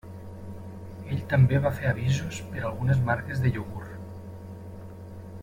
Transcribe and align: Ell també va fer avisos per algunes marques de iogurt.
Ell 1.15 1.19
també 1.33 1.59
va 1.65 1.71
fer 1.81 1.85
avisos 1.91 2.39
per 2.55 2.65
algunes 2.71 3.05
marques 3.11 3.45
de 3.45 3.53
iogurt. 3.59 4.91